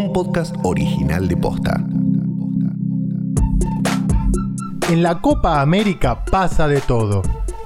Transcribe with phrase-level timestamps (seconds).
[0.00, 1.84] un podcast original de Posta.
[4.88, 7.20] En la Copa América pasa de todo.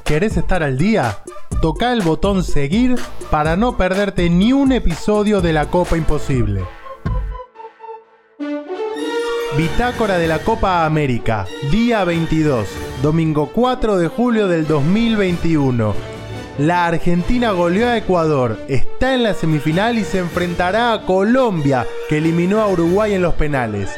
[0.05, 1.19] ¿Querés estar al día?
[1.63, 2.97] Toca el botón seguir
[3.31, 6.63] para no perderte ni un episodio de la Copa Imposible.
[9.57, 12.67] Bitácora de la Copa América, día 22,
[13.01, 16.14] domingo 4 de julio del 2021.
[16.59, 22.19] La Argentina goleó a Ecuador, está en la semifinal y se enfrentará a Colombia, que
[22.19, 23.91] eliminó a Uruguay en los penales.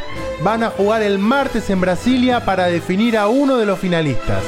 [0.43, 4.43] Van a jugar el martes en Brasilia para definir a uno de los finalistas.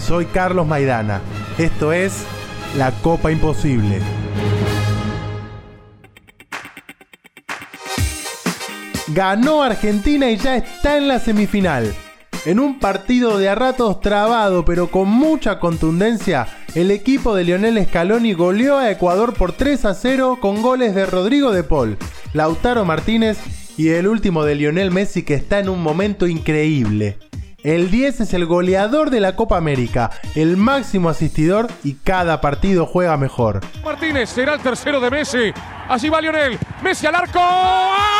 [0.00, 1.20] Soy Carlos Maidana.
[1.56, 2.24] Esto es
[2.76, 4.00] La Copa Imposible.
[9.06, 11.94] Ganó Argentina y ya está en la semifinal.
[12.44, 17.84] En un partido de a ratos trabado pero con mucha contundencia, el equipo de Lionel
[17.86, 21.96] Scaloni goleó a Ecuador por 3 a 0 con goles de Rodrigo de Paul,
[22.32, 23.38] Lautaro Martínez
[23.76, 27.18] y el último de Lionel Messi que está en un momento increíble.
[27.62, 32.86] El 10 es el goleador de la Copa América, el máximo asistidor y cada partido
[32.86, 33.60] juega mejor.
[33.82, 35.52] Martínez será el tercero de Messi.
[35.88, 36.58] Allí va Lionel.
[36.82, 37.38] Messi al arco.
[37.40, 38.13] ¡Ah!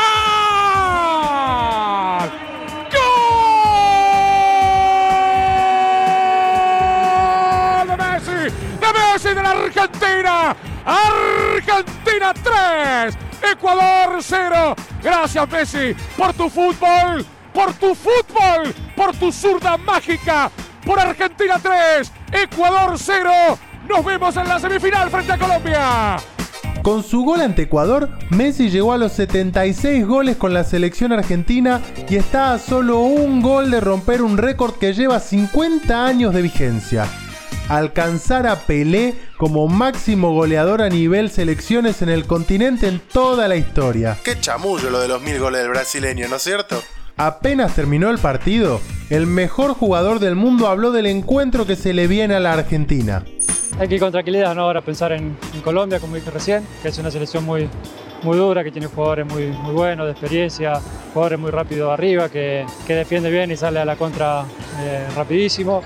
[10.85, 11.45] Argentina.
[11.65, 13.53] Argentina 3.
[13.53, 14.77] Ecuador 0.
[15.03, 17.25] Gracias Messi por tu fútbol.
[17.53, 18.75] Por tu fútbol.
[18.97, 20.51] Por tu zurda mágica.
[20.85, 22.13] Por Argentina 3.
[22.33, 23.31] Ecuador 0.
[23.89, 26.17] Nos vemos en la semifinal frente a Colombia.
[26.83, 31.81] Con su gol ante Ecuador, Messi llegó a los 76 goles con la selección argentina
[32.09, 36.43] y está a solo un gol de romper un récord que lleva 50 años de
[36.43, 37.07] vigencia.
[37.69, 43.57] Alcanzar a Pelé como máximo goleador a nivel selecciones en el continente en toda la
[43.57, 44.17] historia.
[44.25, 46.83] Qué chamullo lo de los mil goles del brasileño, ¿no es cierto?
[47.19, 52.07] Apenas terminó el partido, el mejor jugador del mundo habló del encuentro que se le
[52.07, 53.23] viene a la Argentina.
[53.79, 54.63] Hay que ir con tranquilidad, ¿no?
[54.63, 57.69] Ahora pensar en, en Colombia, como dije recién, que es una selección muy,
[58.23, 60.81] muy dura, que tiene jugadores muy, muy buenos, de experiencia,
[61.13, 64.47] jugadores muy rápidos arriba, que, que defiende bien y sale a la contra
[64.81, 65.83] eh, rapidísimo.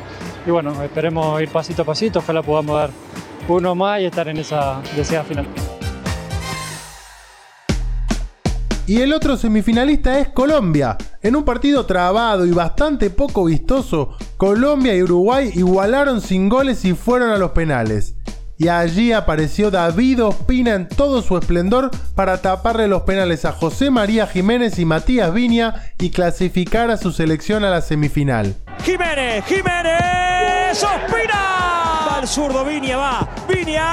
[0.47, 2.91] Y bueno, esperemos ir pasito a pasito, ojalá podamos dar
[3.57, 5.47] uno más y estar en esa deseada final.
[8.89, 10.97] Y el otro semifinalista es Colombia.
[11.21, 16.95] En un partido trabado y bastante poco vistoso, Colombia y Uruguay igualaron sin goles y
[16.95, 18.15] fueron a los penales.
[18.57, 23.91] Y allí apareció David Ospina en todo su esplendor para taparle los penales a José
[23.91, 28.57] María Jiménez y Matías Viña y clasificar a su selección a la semifinal.
[28.85, 31.38] Jiménez, Jiménez, Ospina.
[32.29, 33.27] Zurdo, Viña va.
[33.49, 33.87] Viña,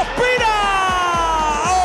[0.00, 0.54] Ospina.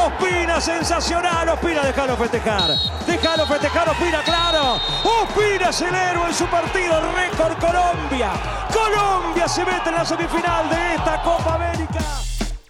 [0.06, 1.50] Ospina, sensacional.
[1.50, 2.72] Ospina, déjalo festejar.
[3.06, 4.80] Déjalo festejar, Ospina, claro.
[5.04, 6.94] Ospina es el héroe en su partido.
[7.14, 8.32] Récord Colombia.
[8.74, 12.00] Colombia se mete en la semifinal de esta Copa América.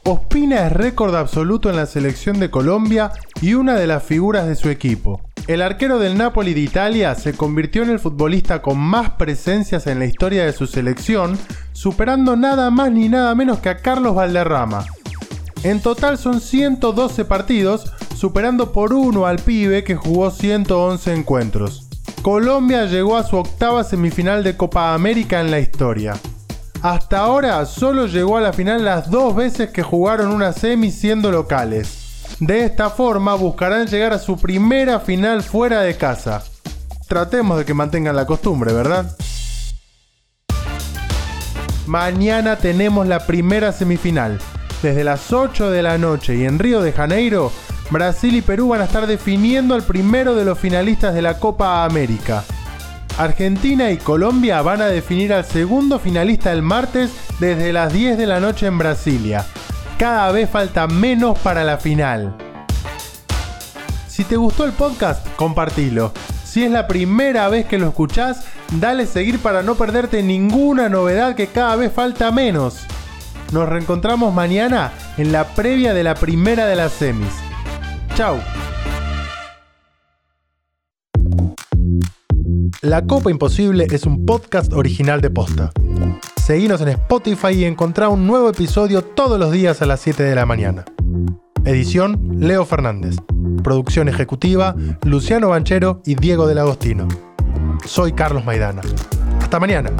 [0.04, 4.56] Ospina es récord absoluto en la selección de Colombia y una de las figuras de
[4.56, 5.22] su equipo.
[5.52, 10.00] El arquero del Napoli de Italia se convirtió en el futbolista con más presencias en
[10.00, 11.38] la historia de su selección,
[11.74, 14.86] superando nada más ni nada menos que a Carlos Valderrama.
[15.64, 21.86] En total son 112 partidos, superando por uno al pibe que jugó 111 encuentros.
[22.22, 26.14] Colombia llegó a su octava semifinal de Copa América en la historia.
[26.82, 31.30] Hasta ahora solo llegó a la final las dos veces que jugaron una semi siendo
[31.30, 32.01] locales.
[32.42, 36.44] De esta forma buscarán llegar a su primera final fuera de casa.
[37.08, 39.16] Tratemos de que mantengan la costumbre, ¿verdad?
[41.86, 44.40] Mañana tenemos la primera semifinal.
[44.82, 47.52] Desde las 8 de la noche y en Río de Janeiro,
[47.92, 51.86] Brasil y Perú van a estar definiendo al primero de los finalistas de la Copa
[51.86, 52.44] América.
[53.20, 58.26] Argentina y Colombia van a definir al segundo finalista el martes desde las 10 de
[58.26, 59.46] la noche en Brasilia.
[60.02, 62.36] Cada vez falta menos para la final.
[64.08, 66.12] Si te gustó el podcast, compartilo.
[66.44, 68.48] Si es la primera vez que lo escuchás,
[68.80, 72.80] dale seguir para no perderte ninguna novedad que cada vez falta menos.
[73.52, 77.36] Nos reencontramos mañana en la previa de la primera de las semis.
[78.16, 78.40] Chau.
[82.82, 85.72] La Copa Imposible es un podcast original de Posta.
[86.42, 90.34] Seguinos en Spotify y encontrá un nuevo episodio todos los días a las 7 de
[90.34, 90.86] la mañana.
[91.66, 93.16] Edición Leo Fernández.
[93.64, 97.08] Producción ejecutiva Luciano Banchero y Diego del Agostino.
[97.86, 98.82] Soy Carlos Maidana.
[99.40, 99.92] Hasta mañana.